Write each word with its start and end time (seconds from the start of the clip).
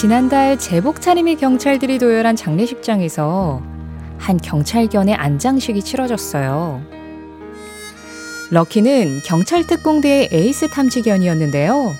지난달 0.00 0.56
제복 0.60 1.00
차림의 1.00 1.38
경찰들이 1.38 1.98
도열한 1.98 2.36
장례식장에서 2.36 3.60
한 4.16 4.36
경찰견의 4.36 5.16
안장식이 5.16 5.82
치러졌어요. 5.82 6.80
럭키는 8.52 9.22
경찰 9.24 9.66
특공대의 9.66 10.28
에이스 10.30 10.68
탐지견이었는데요. 10.68 11.92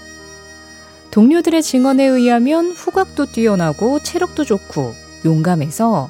동료들의 1.10 1.60
증언에 1.60 2.04
의하면 2.04 2.70
후각도 2.70 3.32
뛰어나고 3.32 3.98
체력도 4.04 4.44
좋고 4.44 4.94
용감해서 5.24 6.08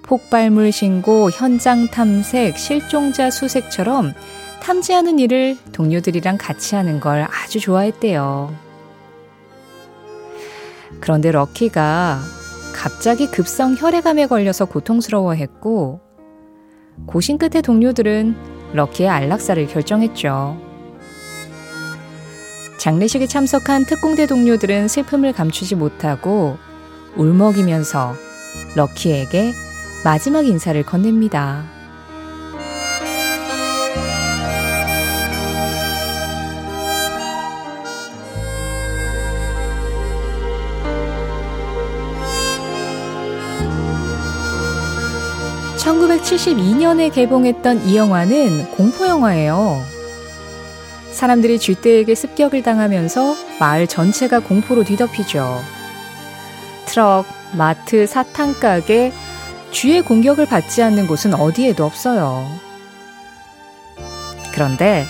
폭발물 0.00 0.72
신고, 0.72 1.30
현장 1.30 1.86
탐색, 1.88 2.56
실종자 2.56 3.30
수색처럼 3.30 4.14
탐지하는 4.62 5.18
일을 5.18 5.58
동료들이랑 5.72 6.38
같이 6.38 6.76
하는 6.76 6.98
걸 6.98 7.28
아주 7.30 7.60
좋아했대요. 7.60 8.69
그런데 11.00 11.32
럭키가 11.32 12.20
갑자기 12.74 13.26
급성 13.26 13.74
혈액암에 13.74 14.26
걸려서 14.26 14.66
고통스러워했고, 14.66 16.00
고심 17.06 17.38
끝에 17.38 17.62
동료들은 17.62 18.36
럭키의 18.74 19.08
안락사를 19.08 19.66
결정했죠. 19.66 20.56
장례식에 22.78 23.26
참석한 23.26 23.84
특공대 23.84 24.26
동료들은 24.26 24.88
슬픔을 24.88 25.32
감추지 25.32 25.74
못하고 25.74 26.56
울먹이면서 27.16 28.14
럭키에게 28.76 29.52
마지막 30.04 30.46
인사를 30.46 30.82
건넵니다. 30.84 31.79
(1972년에) 46.22 47.12
개봉했던 47.12 47.86
이 47.86 47.96
영화는 47.96 48.70
공포영화예요. 48.72 49.82
사람들이 51.12 51.58
쥐떼에게 51.58 52.14
습격을 52.14 52.62
당하면서 52.62 53.34
마을 53.58 53.86
전체가 53.86 54.40
공포로 54.40 54.84
뒤덮이죠. 54.84 55.60
트럭, 56.86 57.26
마트, 57.52 58.06
사탕가게, 58.06 59.12
쥐의 59.72 60.02
공격을 60.02 60.46
받지 60.46 60.82
않는 60.82 61.06
곳은 61.06 61.34
어디에도 61.34 61.84
없어요. 61.84 62.46
그런데 64.52 65.04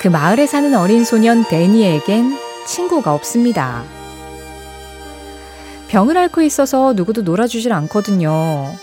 그 0.00 0.08
마을에 0.08 0.46
사는 0.46 0.74
어린 0.74 1.04
소년 1.04 1.44
데니에겐 1.44 2.38
친구가 2.66 3.14
없습니다. 3.14 3.84
병을 5.88 6.16
앓고 6.18 6.42
있어서 6.42 6.92
누구도 6.94 7.22
놀아주질 7.22 7.72
않거든요. 7.72 8.74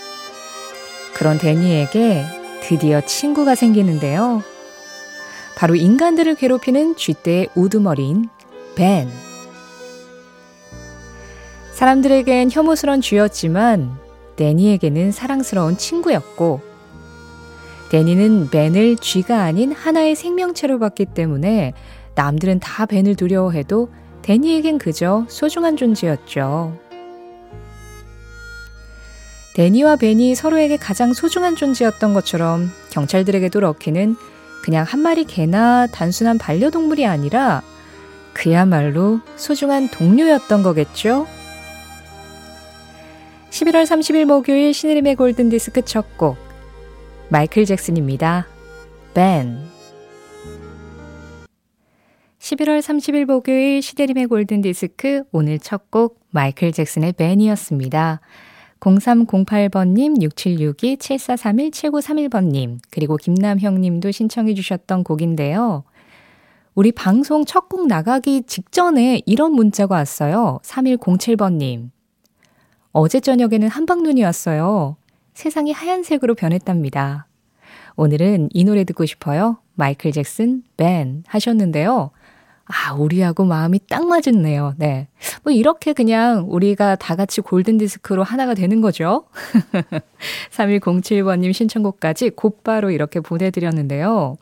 그런 1.14 1.38
데니에게 1.38 2.24
드디어 2.60 3.00
친구가 3.00 3.54
생기는데요. 3.54 4.42
바로 5.56 5.74
인간들을 5.74 6.34
괴롭히는 6.34 6.96
쥐떼의 6.96 7.50
우두머리인 7.54 8.28
벤. 8.74 9.08
사람들에겐 11.72 12.50
혐오스런 12.50 13.00
쥐였지만 13.00 13.96
데니에게는 14.36 15.12
사랑스러운 15.12 15.76
친구였고 15.76 16.60
데니는 17.90 18.50
벤을 18.50 18.96
쥐가 18.96 19.42
아닌 19.42 19.70
하나의 19.70 20.16
생명체로 20.16 20.78
봤기 20.78 21.06
때문에 21.06 21.72
남들은 22.14 22.60
다 22.60 22.86
벤을 22.86 23.14
두려워해도 23.14 23.88
데니에겐 24.22 24.78
그저 24.78 25.24
소중한 25.28 25.76
존재였죠. 25.76 26.78
데니와 29.54 29.96
벤이 29.96 30.34
서로에게 30.34 30.76
가장 30.76 31.12
소중한 31.12 31.54
존재였던 31.56 32.12
것처럼 32.12 32.70
경찰들에게도 32.90 33.60
럭키는 33.60 34.16
그냥 34.62 34.84
한 34.84 35.00
마리 35.00 35.24
개나 35.24 35.86
단순한 35.86 36.38
반려동물이 36.38 37.06
아니라 37.06 37.62
그야말로 38.32 39.20
소중한 39.36 39.88
동료였던 39.88 40.62
거겠죠? 40.62 41.26
11월 43.50 43.84
30일 43.84 44.24
목요일 44.24 44.74
신의림의 44.74 45.14
골든디스크 45.14 45.82
첫 45.82 46.16
곡 46.16 46.36
마이클 47.28 47.64
잭슨입니다. 47.64 48.48
벤 49.14 49.58
11월 52.40 52.80
30일 52.80 53.24
목요일 53.24 53.80
시대림의 53.80 54.26
골든디스크 54.26 55.24
오늘 55.30 55.58
첫 55.60 55.90
곡 55.90 56.18
마이클 56.30 56.72
잭슨의 56.72 57.12
벤이었습니다. 57.12 58.20
0308번님, 58.84 60.20
6762, 60.20 60.96
7431, 60.98 61.70
7931번님, 61.70 62.78
그리고 62.90 63.16
김남형님도 63.16 64.10
신청해 64.10 64.52
주셨던 64.54 65.04
곡인데요. 65.04 65.84
우리 66.74 66.92
방송 66.92 67.44
첫 67.44 67.68
곡 67.68 67.86
나가기 67.86 68.42
직전에 68.46 69.22
이런 69.26 69.52
문자가 69.52 69.94
왔어요. 69.96 70.60
3107번님. 70.62 71.90
어제 72.92 73.20
저녁에는 73.20 73.68
한방눈이 73.68 74.22
왔어요. 74.22 74.96
세상이 75.34 75.72
하얀색으로 75.72 76.34
변했답니다. 76.34 77.26
오늘은 77.96 78.50
이 78.52 78.64
노래 78.64 78.84
듣고 78.84 79.06
싶어요. 79.06 79.58
마이클 79.74 80.12
잭슨, 80.12 80.62
벤 80.76 81.24
하셨는데요. 81.26 82.10
아, 82.66 82.94
우리하고 82.94 83.44
마음이 83.44 83.80
딱 83.88 84.06
맞았네요. 84.06 84.74
네. 84.78 85.08
뭐 85.42 85.52
이렇게 85.52 85.92
그냥 85.92 86.46
우리가 86.48 86.96
다 86.96 87.14
같이 87.14 87.40
골든디스크로 87.40 88.22
하나가 88.22 88.54
되는 88.54 88.80
거죠. 88.80 89.24
3107번님 90.50 91.52
신청곡까지 91.52 92.30
곧바로 92.30 92.90
이렇게 92.90 93.20
보내드렸는데요. 93.20 94.36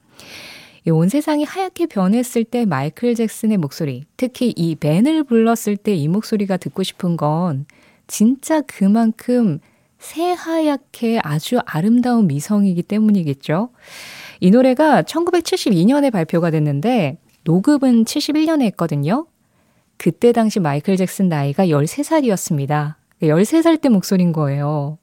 온 0.88 1.08
세상이 1.08 1.44
하얗게 1.44 1.86
변했을 1.86 2.42
때 2.44 2.64
마이클 2.64 3.14
잭슨의 3.14 3.56
목소리, 3.56 4.04
특히 4.16 4.52
이 4.56 4.74
벤을 4.74 5.24
불렀을 5.24 5.76
때 5.76 5.94
이 5.94 6.08
목소리가 6.08 6.56
듣고 6.56 6.82
싶은 6.82 7.16
건 7.16 7.66
진짜 8.08 8.60
그만큼 8.62 9.60
새하얗게 9.98 11.20
아주 11.22 11.60
아름다운 11.64 12.26
미성이기 12.26 12.82
때문이겠죠. 12.82 13.68
이 14.40 14.50
노래가 14.50 15.02
1972년에 15.02 16.10
발표가 16.12 16.50
됐는데 16.50 17.18
녹음은 17.44 18.04
71년에 18.04 18.62
했거든요. 18.66 19.26
그때 19.96 20.32
당시 20.32 20.60
마이클 20.60 20.96
잭슨 20.96 21.28
나이가 21.28 21.66
13살이었습니다. 21.66 22.94
13살 23.22 23.80
때 23.80 23.88
목소리인 23.88 24.32
거예요. 24.32 24.98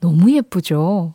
너무 0.00 0.30
예쁘죠? 0.32 1.14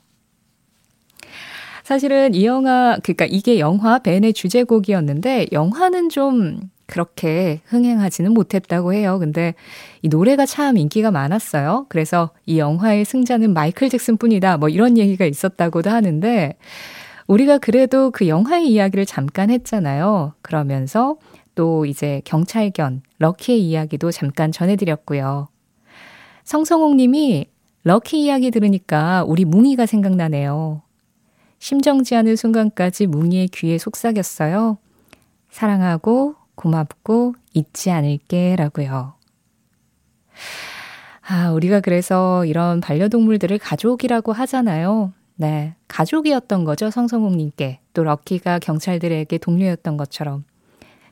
사실은 1.84 2.34
이 2.34 2.46
영화, 2.46 2.98
그러니까 3.04 3.26
이게 3.26 3.60
영화 3.60 4.00
벤의 4.00 4.34
주제곡이었는데, 4.34 5.48
영화는 5.52 6.10
좀 6.10 6.70
그렇게 6.92 7.62
흥행하지는 7.66 8.34
못했다고 8.34 8.94
해요. 8.94 9.18
근데 9.18 9.56
이 10.02 10.10
노래가 10.10 10.46
참 10.46 10.78
인기가 10.78 11.10
많았어요. 11.10 11.86
그래서 11.90 12.32
이 12.46 12.60
영화의 12.60 13.06
승자는 13.06 13.54
마이클 13.54 13.90
잭슨 13.90 14.18
뿐이다. 14.18 14.58
뭐 14.58 14.68
이런 14.68 14.98
얘기가 14.98 15.26
있었다고도 15.26 15.90
하는데 15.90 16.58
우리가 17.32 17.60
그래도 17.60 18.12
그 18.12 18.28
영화의 18.28 18.68
이야기를 18.68 19.06
잠깐 19.06 19.50
했잖아요. 19.50 20.34
그러면서 20.42 21.16
또 21.56 21.86
이제 21.86 22.22
경찰견, 22.26 23.04
럭키의 23.20 23.62
이야기도 23.62 24.12
잠깐 24.12 24.52
전해드렸고요. 24.52 25.48
성성옥 26.44 26.98
님이 26.98 27.46
럭키 27.84 28.22
이야기 28.22 28.52
들으니까 28.52 29.24
우리 29.26 29.46
뭉이가 29.46 29.86
생각나네요. 29.86 30.82
심정지 31.58 32.18
않은 32.18 32.36
순간까지 32.36 33.08
뭉이의 33.08 33.48
귀에 33.48 33.78
속삭였어요. 33.78 34.78
사랑하고 35.50 36.36
고맙고 36.56 37.36
잊지 37.54 37.92
않을게 37.92 38.58
라고요. 38.58 39.14
아, 41.22 41.52
우리가 41.52 41.80
그래서 41.80 42.44
이런 42.44 42.82
반려동물들을 42.82 43.58
가족이라고 43.58 44.34
하잖아요. 44.34 45.14
네. 45.42 45.74
가족이었던 45.88 46.66
거죠. 46.66 46.92
성성욱님께. 46.92 47.80
또 47.94 48.04
럭키가 48.04 48.60
경찰들에게 48.60 49.36
동료였던 49.40 49.98
것처럼. 49.98 50.44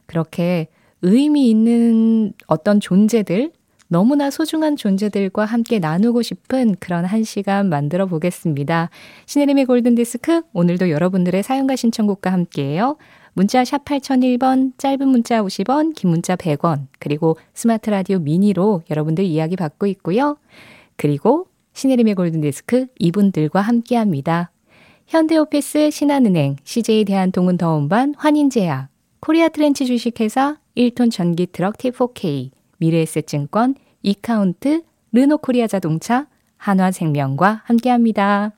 그렇게 0.06 0.68
의미 1.02 1.50
있는 1.50 2.34
어떤 2.46 2.80
존재들, 2.80 3.52
너무나 3.88 4.30
소중한 4.30 4.76
존재들과 4.76 5.46
함께 5.46 5.80
나누고 5.80 6.22
싶은 6.22 6.76
그런 6.80 7.06
한 7.06 7.24
시간 7.24 7.70
만들어 7.70 8.06
보겠습니다. 8.06 8.92
신혜림의 9.26 9.66
골든디스크, 9.66 10.44
오늘도 10.54 10.92
여러분들의 10.92 11.42
사연과 11.42 11.76
신청곡과 11.76 12.32
함께해요. 12.32 12.98
문자 13.34 13.66
샵 13.66 13.84
8001번, 13.84 14.74
짧은 14.78 15.08
문자 15.08 15.42
50원, 15.42 15.96
긴 15.96 16.12
문자 16.12 16.36
100원, 16.36 16.86
그리고 17.00 17.36
스마트 17.56 17.90
라디오 17.90 18.20
미니로 18.20 18.84
여러분들 18.92 19.24
이야기 19.24 19.56
받고 19.56 19.88
있고요. 19.88 20.38
그리고 20.98 21.48
신혜림의 21.74 22.16
골든디스크 22.16 22.88
이분들과 22.98 23.62
함께 23.62 23.96
합니다. 23.96 24.52
현대오피스, 25.08 25.90
신한은행, 25.92 26.58
CJ 26.64 27.06
대한통운 27.06 27.58
더 27.58 27.76
운반, 27.76 28.14
환인제약, 28.18 28.90
코리아 29.22 29.50
트렌치 29.50 29.86
주식회사, 29.86 30.58
1톤 30.78 31.12
전기 31.12 31.48
트럭 31.48 31.78
T4K, 31.78 32.52
미래에셋증권, 32.78 33.76
이카운트, 34.04 34.84
르노코리아 35.12 35.68
자동차, 35.68 36.28
한화생명과 36.58 37.64
함께합니다. 37.66 38.54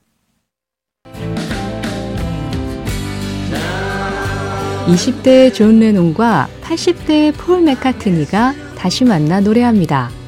20대의 4.86 5.54
존 5.54 5.78
레논과 5.78 6.48
80대의 6.62 7.32
폴 7.34 7.62
맥카트니가 7.62 8.54
다시 8.76 9.04
만나 9.04 9.40
노래합니다. 9.40 10.21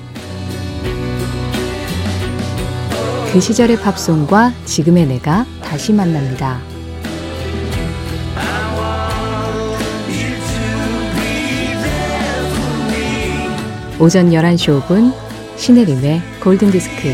그 3.35 3.41
시절의 3.41 3.79
팝송과 3.81 4.53
지금의 4.65 5.09
내가 5.09 5.45
다시 5.61 5.93
만납니다. 5.93 6.61
오전 14.01 14.31
11시 14.31 14.81
5분 14.83 15.13
신혜림의 15.57 16.21
골든디스크 16.45 17.09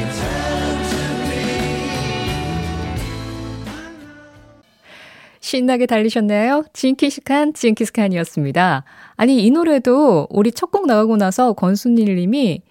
신나게 5.40 5.86
달리셨나요? 5.86 6.64
징키스칸, 6.74 7.54
징키스칸이었습니다. 7.54 8.84
아니, 9.16 9.44
이 9.44 9.50
노래도 9.50 10.26
우리 10.30 10.52
첫 10.52 10.70
곡 10.70 10.86
나가고 10.86 11.16
나서 11.16 11.54
권순일 11.54 12.14
님이 12.14 12.62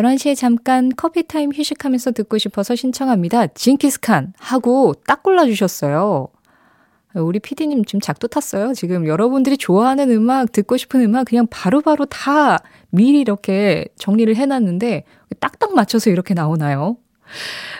11시에 0.00 0.36
잠깐 0.36 0.90
커피타임 0.96 1.52
휴식하면서 1.52 2.12
듣고 2.12 2.38
싶어서 2.38 2.74
신청합니다. 2.74 3.48
징키스칸 3.48 4.32
하고 4.38 4.94
딱 5.06 5.22
골라주셨어요. 5.22 6.28
우리 7.14 7.40
PD님 7.40 7.84
지금 7.84 8.00
작도 8.00 8.28
탔어요. 8.28 8.72
지금 8.72 9.06
여러분들이 9.06 9.58
좋아하는 9.58 10.10
음악, 10.10 10.52
듣고 10.52 10.76
싶은 10.76 11.00
음악 11.02 11.26
그냥 11.26 11.46
바로바로 11.50 11.82
바로 11.82 12.06
다 12.06 12.58
미리 12.90 13.20
이렇게 13.20 13.86
정리를 13.96 14.34
해놨는데 14.34 15.04
딱딱 15.40 15.74
맞춰서 15.74 16.10
이렇게 16.10 16.34
나오나요? 16.34 16.96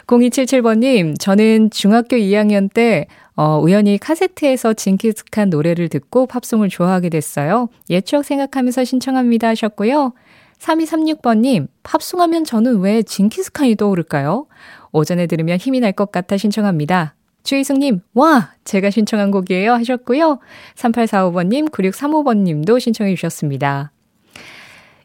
0277번님, 0.06 1.19
저는 1.19 1.70
중학교 1.70 2.17
2학년 2.17 2.72
때 2.72 3.06
어, 3.37 3.58
우연히 3.58 3.99
카세트에서 3.99 4.75
징기스칸 4.75 5.49
노래를 5.50 5.88
듣고 5.88 6.26
팝송을 6.26 6.69
좋아하게 6.69 7.08
됐어요. 7.08 7.69
옛 7.88 8.05
추억 8.05 8.25
생각하면서 8.25 8.84
신청합니다 8.84 9.49
하셨고요. 9.49 10.12
3236번님, 10.61 11.69
팝송하면 11.83 12.45
저는 12.45 12.81
왜 12.81 13.03
징기스칸이 13.03 13.77
떠오를까요? 13.77 14.47
오전에 14.93 15.27
들으면 15.27 15.59
힘이 15.59 15.81
날 15.81 15.93
것 15.93 16.12
같아 16.12 16.37
신청합니다. 16.37 17.15
주희승님, 17.43 18.01
와! 18.15 18.53
제가 18.65 18.91
신청한 18.91 19.31
곡이에요 19.31 19.73
하셨고요. 19.73 20.39
3845번님, 20.77 21.71
9635번님도 21.71 22.79
신청해 22.79 23.15
주셨습니다. 23.15 23.93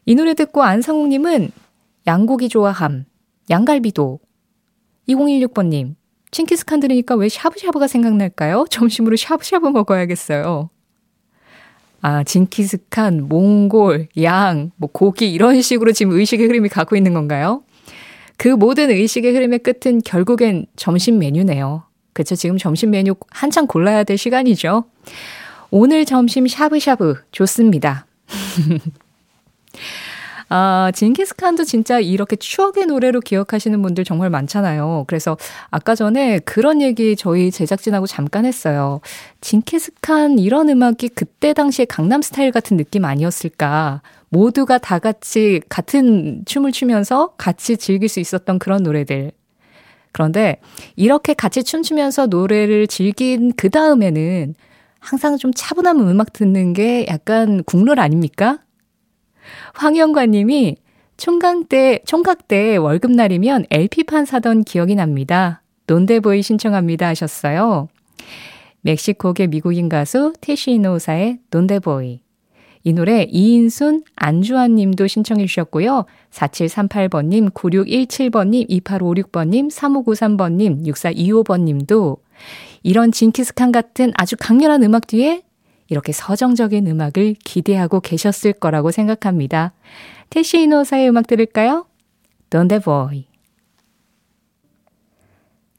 이 0.04 0.14
노래 0.14 0.34
듣고 0.34 0.62
안성욱님은 0.62 1.50
양고기 2.06 2.48
좋아함, 2.48 3.06
양갈비도. 3.50 4.20
2016번님, 5.08 5.94
칭키스칸 6.30 6.80
들으니까 6.80 7.14
왜 7.16 7.28
샤브샤브가 7.28 7.86
생각날까요? 7.86 8.66
점심으로 8.68 9.16
샤브샤브 9.16 9.66
먹어야겠어요. 9.68 10.68
아, 12.08 12.22
징키스칸, 12.22 13.26
몽골, 13.28 14.06
양, 14.22 14.70
뭐 14.76 14.88
고기 14.92 15.32
이런 15.32 15.60
식으로 15.60 15.90
지금 15.90 16.12
의식의 16.12 16.46
흐름이 16.46 16.68
가고 16.68 16.94
있는 16.94 17.14
건가요? 17.14 17.64
그 18.36 18.46
모든 18.46 18.90
의식의 18.90 19.32
흐름의 19.34 19.58
끝은 19.58 20.02
결국엔 20.04 20.66
점심 20.76 21.18
메뉴네요. 21.18 21.82
그쵸? 22.12 22.36
지금 22.36 22.58
점심 22.58 22.92
메뉴 22.92 23.16
한창 23.30 23.66
골라야 23.66 24.04
될 24.04 24.18
시간이죠. 24.18 24.84
오늘 25.72 26.04
점심 26.04 26.46
샤브샤브 26.46 27.16
좋습니다. 27.32 28.06
아, 30.48 30.92
징기스칸도 30.94 31.64
진짜 31.64 31.98
이렇게 31.98 32.36
추억의 32.36 32.86
노래로 32.86 33.20
기억하시는 33.20 33.82
분들 33.82 34.04
정말 34.04 34.30
많잖아요. 34.30 35.04
그래서 35.08 35.36
아까 35.70 35.94
전에 35.94 36.38
그런 36.40 36.80
얘기 36.80 37.16
저희 37.16 37.50
제작진하고 37.50 38.06
잠깐 38.06 38.44
했어요. 38.44 39.00
징기스칸 39.40 40.38
이런 40.38 40.68
음악이 40.68 41.08
그때 41.08 41.52
당시에 41.52 41.84
강남 41.84 42.22
스타일 42.22 42.52
같은 42.52 42.76
느낌 42.76 43.04
아니었을까. 43.04 44.02
모두가 44.28 44.78
다 44.78 44.98
같이 44.98 45.60
같은 45.68 46.42
춤을 46.46 46.72
추면서 46.72 47.34
같이 47.36 47.76
즐길 47.76 48.08
수 48.08 48.20
있었던 48.20 48.58
그런 48.58 48.82
노래들. 48.82 49.32
그런데 50.12 50.60
이렇게 50.94 51.34
같이 51.34 51.62
춤추면서 51.62 52.26
노래를 52.26 52.86
즐긴 52.86 53.52
그 53.56 53.68
다음에는 53.68 54.54
항상 54.98 55.36
좀 55.36 55.52
차분한 55.54 56.00
음악 56.00 56.32
듣는 56.32 56.72
게 56.72 57.06
약간 57.08 57.62
국룰 57.64 58.00
아닙니까? 58.00 58.58
황영관 59.74 60.30
님이 60.30 60.76
총각 61.16 61.68
때, 61.68 62.00
총각 62.04 62.48
때 62.48 62.76
월급날이면 62.76 63.66
LP판 63.70 64.26
사던 64.26 64.64
기억이 64.64 64.94
납니다. 64.94 65.62
논데보이 65.86 66.42
신청합니다 66.42 67.06
하셨어요. 67.08 67.88
멕시코계 68.82 69.46
미국인 69.46 69.88
가수 69.88 70.32
테시노사의 70.40 71.38
논데보이. 71.50 72.20
이 72.84 72.92
노래 72.92 73.24
이인순, 73.24 74.04
안주환 74.14 74.76
님도 74.76 75.08
신청해 75.08 75.46
주셨고요. 75.46 76.04
4738번 76.30 77.26
님, 77.26 77.50
9617번 77.50 78.48
님, 78.50 78.64
2856번 78.68 79.48
님, 79.48 79.68
3593번 79.68 80.52
님, 80.52 80.82
6425번 80.84 81.62
님도 81.62 82.18
이런 82.84 83.10
징키스칸 83.10 83.72
같은 83.72 84.12
아주 84.16 84.36
강렬한 84.38 84.84
음악 84.84 85.08
뒤에 85.08 85.42
이렇게 85.88 86.12
서정적인 86.12 86.86
음악을 86.86 87.34
기대하고 87.44 88.00
계셨을 88.00 88.52
거라고 88.54 88.90
생각합니다. 88.90 89.72
테시노사의 90.30 91.08
음악 91.08 91.26
들을까요? 91.26 91.86
Don't 92.50 92.82
Boy. 92.82 93.26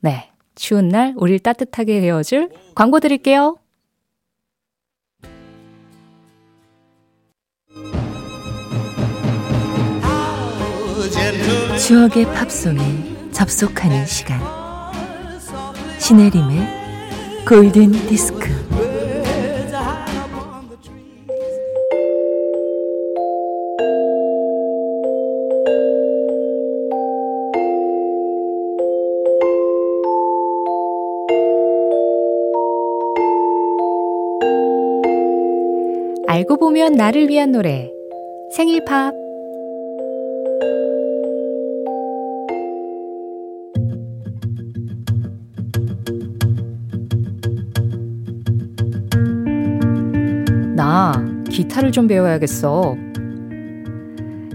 네, 0.00 0.30
추운 0.54 0.88
날 0.88 1.14
우릴 1.16 1.38
따뜻하게 1.38 2.00
데워줄 2.00 2.50
광고 2.74 2.98
드릴게요. 3.00 3.58
추억의 11.78 12.24
팝송에 12.32 13.30
접속하는 13.32 14.06
시간. 14.06 14.40
신혜림의 15.98 16.85
골든 17.48 17.92
디스크. 18.08 18.48
알고 36.26 36.56
보면 36.56 36.94
나를 36.94 37.28
위한 37.28 37.52
노래. 37.52 37.92
생일 38.50 38.84
팝. 38.84 39.15
기타를 51.66 51.92
좀 51.92 52.06
배워야겠어. 52.06 52.96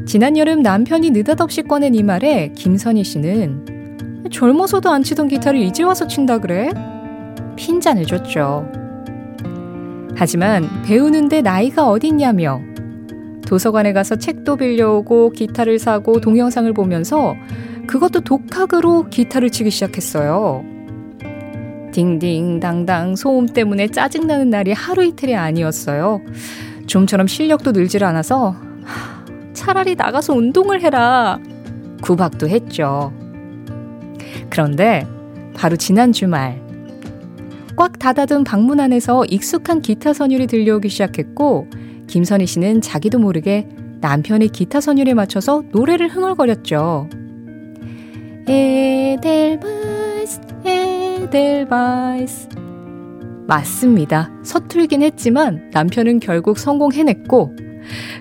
지난 0.06 0.38
여름 0.38 0.62
남편이 0.62 1.12
느닷없이 1.12 1.62
꺼낸 1.64 1.94
이 1.94 2.04
말에 2.04 2.52
김선희 2.56 3.04
씨는 3.04 4.24
젊어서도 4.32 4.90
안 4.90 5.04
치던 5.04 5.28
기타를 5.28 5.60
이제 5.60 5.84
와서 5.84 6.08
친다 6.08 6.40
그래? 6.40 6.72
핀잔을 7.56 8.06
줬죠. 8.06 8.70
하지만 10.16 10.68
배우는데 10.84 11.42
나이가 11.42 11.90
어딨냐며 11.90 12.62
도서관에 13.46 13.94
가서 13.94 14.16
책도 14.16 14.56
빌려오고 14.56 15.32
기타를 15.32 15.80
사고 15.80 16.22
동영상을 16.22 16.72
보면서 16.74 17.36
그것도 17.88 18.22
독학으로 18.22 19.10
기타를 19.10 19.50
치기 19.50 19.70
시작했어요. 19.70 20.64
딩딩당당 21.92 23.18
소음 23.18 23.48
때문에 23.48 23.90
짜증나는 23.90 24.50
날이 24.50 24.72
하루 24.72 25.04
이틀이 25.04 25.36
아니었어요. 25.36 26.22
좀처럼 26.92 27.28
실력도 27.28 27.72
늘질 27.72 28.04
않아서 28.04 28.54
차라리 29.54 29.96
나가서 29.96 30.34
운동을 30.34 30.82
해라. 30.82 31.40
구박도 32.02 32.50
했죠. 32.50 33.14
그런데 34.50 35.08
바로 35.56 35.78
지난 35.78 36.12
주말 36.12 36.62
꽉 37.78 37.98
닫아둔 37.98 38.44
방문 38.44 38.82
안에서 38.82 39.24
익숙한 39.26 39.82
기타 39.82 40.12
선율이 40.12 40.48
들려오기 40.48 40.90
시작했고 40.90 41.68
김선희 42.08 42.46
씨는 42.46 42.82
자기도 42.82 43.20
모르게 43.20 43.70
남편의 44.02 44.50
기타 44.50 44.82
선율에 44.82 45.14
맞춰서 45.14 45.64
노래를 45.72 46.10
흥얼거렸죠. 46.10 47.08
에델바이스 48.50 50.42
에델바이스 50.66 52.50
맞습니다. 53.48 54.32
서툴긴 54.44 55.02
했지만 55.02 55.70
남편은 55.72 56.20
결국 56.20 56.58
성공해냈고 56.58 57.56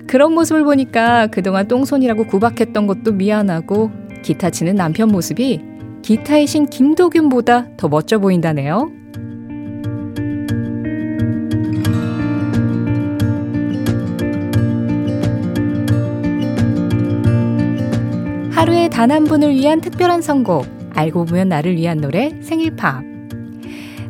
그런 0.07 0.33
모습을 0.33 0.63
보니까 0.63 1.27
그동안 1.27 1.67
똥손이라고 1.67 2.27
구박했던 2.27 2.87
것도 2.87 3.13
미안하고 3.13 3.91
기타 4.23 4.49
치는 4.49 4.75
남편 4.75 5.09
모습이 5.09 5.61
기타의 6.01 6.47
신 6.47 6.65
김도균보다 6.65 7.77
더 7.77 7.87
멋져 7.87 8.19
보인다네요. 8.19 8.91
하루에 18.51 18.89
단 18.89 19.11
한 19.11 19.23
분을 19.23 19.51
위한 19.51 19.81
특별한 19.81 20.21
선곡, 20.21 20.65
알고 20.93 21.25
보면 21.25 21.49
나를 21.49 21.75
위한 21.75 21.97
노래, 21.97 22.31
생일팝. 22.41 23.10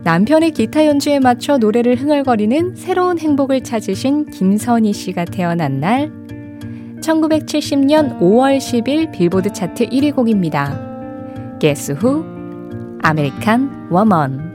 남편의 0.04 0.52
기타 0.52 0.88
연주에 0.88 1.20
맞춰 1.20 1.60
노래를 1.60 1.96
흥얼거리는 1.96 2.76
새로운 2.76 3.20
행복을 3.20 3.64
찾으신 3.64 4.32
김선희 4.32 4.94
씨가 4.94 5.26
태어난 5.26 5.80
날, 5.80 6.10
1970년 7.02 8.20
5월 8.20 8.58
10일 8.58 9.12
빌보드 9.12 9.54
차트 9.54 9.86
1위 9.90 10.16
곡입니다. 10.16 11.60
Guess 11.60 11.94
Who? 11.94 12.26
American 13.04 13.90
Woman. 13.92 14.52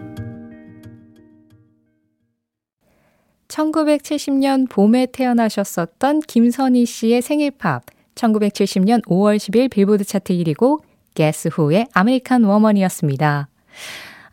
1970년 3.46 4.68
봄에 4.68 5.06
태어나셨었던 5.12 6.20
김선희 6.20 6.86
씨의 6.86 7.22
생일 7.22 7.52
팝, 7.52 7.82
1970년 8.16 9.04
5월 9.04 9.36
10일 9.36 9.70
빌보드 9.70 10.02
차트 10.02 10.32
1위곡 10.32 10.80
Guess 11.14 11.48
Who의 11.52 11.86
American 11.92 12.42
Woman이었습니다. 12.42 13.48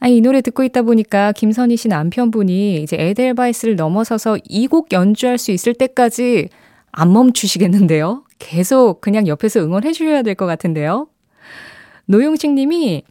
아, 0.04 0.08
이 0.10 0.20
노래 0.20 0.42
듣고 0.42 0.64
있다 0.64 0.82
보니까 0.82 1.32
김선희 1.32 1.78
씨 1.78 1.88
남편분이 1.88 2.82
이제 2.84 2.98
에델바이스를 3.00 3.78
넘어서서 3.78 4.38
이 4.50 4.68
곡 4.68 4.92
연주할 4.92 5.38
수 5.38 5.52
있을 5.52 5.74
때까지 5.74 6.50
안 6.92 7.14
멈추시겠는데요? 7.14 8.26
계속 8.38 9.00
그냥 9.02 9.28
옆에서 9.28 9.62
응원해 9.62 9.94
주셔야 9.94 10.22
될 10.22 10.36
것 10.36 10.46
같은데요? 10.46 11.08
노용식 12.08 12.52
님이 12.52 13.04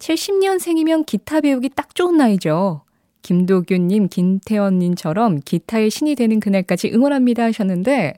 70년생이면 0.00 1.06
기타 1.06 1.40
배우기 1.40 1.70
딱 1.76 1.94
좋은 1.94 2.16
나이죠. 2.16 2.82
김도균님, 3.22 4.08
김태원님처럼 4.08 5.40
기타의 5.44 5.90
신이 5.90 6.16
되는 6.16 6.40
그날까지 6.40 6.90
응원합니다 6.92 7.44
하셨는데, 7.44 8.14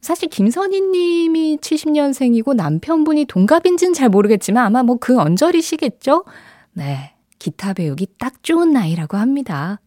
사실 0.00 0.28
김선희 0.28 0.80
님이 0.80 1.56
70년생이고 1.60 2.54
남편분이 2.54 3.24
동갑인지는 3.24 3.94
잘 3.94 4.10
모르겠지만 4.10 4.64
아마 4.66 4.82
뭐 4.84 4.98
그 5.00 5.18
언저리시겠죠? 5.18 6.24
네. 6.74 7.14
기타 7.42 7.72
배우기 7.72 8.06
딱 8.20 8.44
좋은 8.44 8.72
나이라고 8.72 9.16
합니다. 9.16 9.80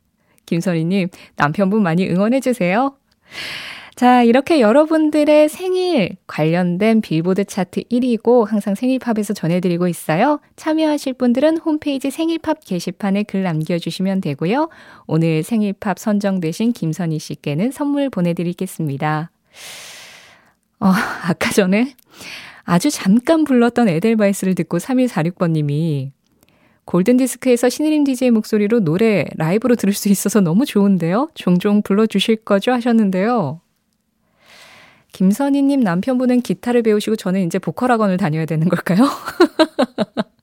김선희 0.46 0.84
님, 0.84 1.08
남편분 1.38 1.82
많이 1.82 2.06
응원해 2.10 2.42
주세요. 2.42 2.98
자, 3.96 4.24
이렇게 4.24 4.60
여러분들의 4.60 5.48
생일 5.48 6.18
관련된 6.28 7.00
빌보드 7.00 7.46
차트 7.46 7.84
1위고 7.84 8.46
항상 8.46 8.76
생일팝에서 8.76 9.34
전해드리고 9.34 9.88
있어요. 9.88 10.42
참여하실 10.58 11.14
분들은 11.14 11.60
홈페이지 11.60 12.12
생일팝 12.12 12.66
게시판에 12.66 13.24
글 13.24 13.44
남겨주시면 13.44 14.20
되고요. 14.20 14.68
오늘 15.08 15.42
생일팝 15.42 15.98
선정되신 15.98 16.74
김선희 16.74 17.20
씨께는 17.20 17.72
선물 17.72 18.10
보내드리겠습니다. 18.10 19.32
어, 20.82 20.92
아까 21.24 21.52
전에 21.52 21.96
아주 22.66 22.90
잠깐 22.90 23.46
불렀던 23.46 23.88
에델바이스를 23.88 24.56
듣고 24.56 24.78
3146번님이 24.78 26.15
골든디스크에서 26.86 27.70
신의림 27.70 28.04
DJ 28.04 28.32
목소리로 28.32 28.82
노래 28.82 29.26
라이브로 29.36 29.76
들을 29.76 29.94
수 29.94 30.08
있어서 30.10 30.40
너무 30.40 30.66
좋은데요? 30.66 31.30
종종 31.34 31.82
불러주실 31.82 32.38
거죠? 32.38 32.72
하셨는데요. 32.74 33.62
김선희님 35.14 35.80
남편분은 35.80 36.42
기타를 36.42 36.84
배우시고 36.84 37.16
저는 37.16 37.46
이제 37.46 37.58
보컬 37.58 37.92
학원을 37.92 38.18
다녀야 38.18 38.46
되는 38.46 38.68
걸까요? 38.68 39.08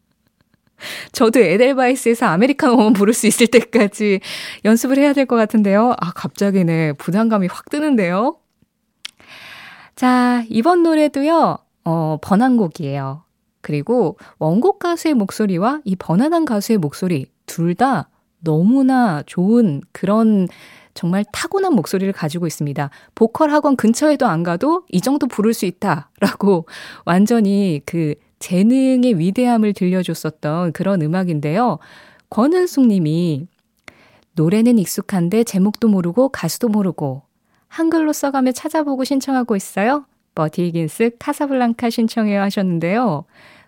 저도 1.12 1.40
에델바이스에서 1.40 2.26
아메리카노 2.26 2.92
부를 2.94 3.12
수 3.14 3.26
있을 3.26 3.46
때까지 3.46 4.20
연습을 4.64 4.98
해야 4.98 5.12
될 5.12 5.26
것 5.26 5.36
같은데요. 5.36 5.94
아, 6.00 6.12
갑자기 6.12 6.64
네, 6.64 6.92
부담감이 6.94 7.46
확 7.48 7.70
드는데요. 7.70 8.36
자, 9.94 10.42
이번 10.48 10.82
노래도요, 10.82 11.58
어, 11.84 12.18
번안곡이에요. 12.22 13.22
그리고 13.62 14.18
원곡 14.38 14.78
가수의 14.78 15.14
목소리와 15.14 15.80
이 15.84 15.96
번안한 15.96 16.44
가수의 16.44 16.78
목소리 16.78 17.26
둘 17.46 17.74
다 17.74 18.10
너무나 18.42 19.22
좋은 19.24 19.80
그런 19.92 20.48
정말 20.94 21.24
타고난 21.32 21.74
목소리를 21.74 22.12
가지고 22.12 22.46
있습니다. 22.46 22.90
보컬 23.14 23.50
학원 23.50 23.76
근처에도 23.76 24.26
안 24.26 24.42
가도 24.42 24.84
이 24.90 25.00
정도 25.00 25.26
부를 25.26 25.54
수 25.54 25.64
있다라고 25.64 26.66
완전히 27.06 27.80
그 27.86 28.14
재능의 28.40 29.18
위대함을 29.18 29.72
들려줬었던 29.72 30.72
그런 30.72 31.00
음악인데요. 31.00 31.78
권은숙 32.28 32.88
님이 32.88 33.46
노래는 34.34 34.78
익숙한데 34.78 35.44
제목도 35.44 35.88
모르고 35.88 36.30
가수도 36.30 36.68
모르고 36.68 37.22
한글로 37.68 38.12
써가며 38.12 38.52
찾아보고 38.52 39.04
신청하고 39.04 39.56
있어요. 39.56 40.04
버티 40.34 40.64
히긴스 40.66 41.12
카사블랑카 41.18 41.90
신청해요 41.90 42.40
하셨는데요. 42.42 43.24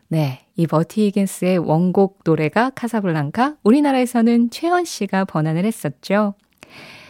네, 0.08 0.40
이 0.56 0.66
버티 0.66 1.06
히긴스의 1.06 1.58
원곡 1.58 2.20
노래가 2.24 2.70
카사블랑카, 2.70 3.56
우리나라에서는 3.62 4.50
최연 4.50 4.84
씨가 4.84 5.24
번안을 5.24 5.64
했었죠. 5.64 6.34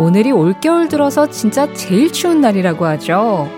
오늘이 0.00 0.32
올겨울 0.32 0.88
들어서 0.88 1.28
진짜 1.28 1.70
제일 1.74 2.10
추운 2.10 2.40
날이라고 2.40 2.86
하죠. 2.86 3.50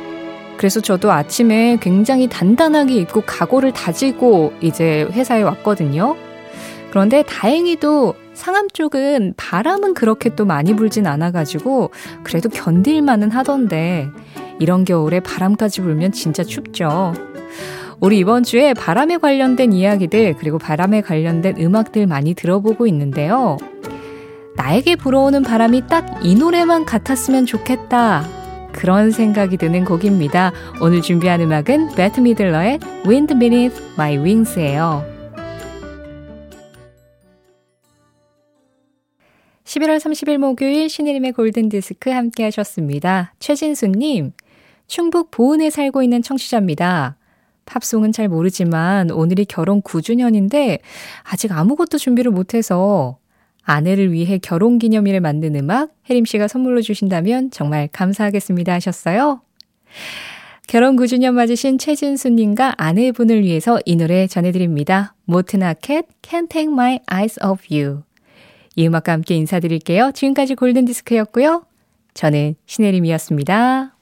그래서 0.56 0.80
저도 0.80 1.12
아침에 1.12 1.78
굉장히 1.80 2.26
단단하게 2.28 2.96
입고 2.96 3.20
각오를 3.20 3.70
다지고 3.72 4.52
이제 4.60 5.06
회사에 5.12 5.42
왔거든요. 5.42 6.16
그런데 6.90 7.22
다행히도 7.22 8.14
상암 8.34 8.70
쪽은 8.72 9.34
바람은 9.36 9.94
그렇게 9.94 10.34
또 10.34 10.44
많이 10.44 10.74
불진 10.74 11.06
않아가지고 11.06 11.92
그래도 12.24 12.48
견딜만은 12.48 13.30
하던데 13.30 14.08
이런 14.58 14.84
겨울에 14.84 15.20
바람까지 15.20 15.82
불면 15.82 16.10
진짜 16.10 16.42
춥죠. 16.42 17.14
우리 18.00 18.18
이번 18.18 18.42
주에 18.42 18.74
바람에 18.74 19.18
관련된 19.18 19.72
이야기들 19.72 20.34
그리고 20.40 20.58
바람에 20.58 21.02
관련된 21.02 21.58
음악들 21.60 22.08
많이 22.08 22.34
들어보고 22.34 22.88
있는데요. 22.88 23.58
나에게 24.56 24.96
불어오는 24.96 25.42
바람이 25.42 25.86
딱 25.86 26.22
이 26.22 26.34
노래만 26.36 26.84
같았으면 26.84 27.46
좋겠다. 27.46 28.24
그런 28.72 29.10
생각이 29.10 29.56
드는 29.56 29.84
곡입니다. 29.84 30.52
오늘 30.80 31.02
준비한 31.02 31.40
음악은 31.40 31.94
배트 31.96 32.20
미들러의 32.20 32.78
Wind 33.04 33.38
Beneath 33.38 33.82
My 33.94 34.18
Wings예요. 34.18 35.04
11월 39.64 39.98
30일 39.98 40.38
목요일 40.38 40.88
신혜림의 40.88 41.32
골든디스크 41.32 42.10
함께 42.10 42.44
하셨습니다. 42.44 43.34
최진수님, 43.38 44.32
충북 44.86 45.30
보은에 45.30 45.70
살고 45.70 46.02
있는 46.02 46.22
청취자입니다. 46.22 47.16
팝송은 47.64 48.12
잘 48.12 48.28
모르지만 48.28 49.10
오늘이 49.10 49.44
결혼 49.44 49.82
9주년인데 49.82 50.80
아직 51.22 51.52
아무것도 51.52 51.98
준비를 51.98 52.30
못해서 52.32 53.18
아내를 53.62 54.12
위해 54.12 54.38
결혼 54.38 54.78
기념일에 54.78 55.20
만든 55.20 55.54
음악 55.56 55.90
혜림 56.08 56.24
씨가 56.24 56.48
선물로 56.48 56.82
주신다면 56.82 57.50
정말 57.50 57.88
감사하겠습니다 57.92 58.72
하셨어요. 58.74 59.40
결혼 60.66 60.96
9주년 60.96 61.32
맞으신 61.34 61.78
최진수님과 61.78 62.74
아내분을 62.78 63.42
위해서 63.42 63.78
이 63.84 63.96
노래 63.96 64.26
전해드립니다. 64.26 65.14
모트나켓 65.24 66.06
Can't 66.22 66.48
Take 66.48 66.72
My 66.72 66.98
Eyes 67.12 67.38
Off 67.44 67.66
You 67.70 68.02
이 68.76 68.86
음악과 68.86 69.12
함께 69.12 69.34
인사드릴게요. 69.34 70.12
지금까지 70.14 70.54
골든디스크였고요. 70.54 71.64
저는 72.14 72.54
신혜림이었습니다. 72.66 73.96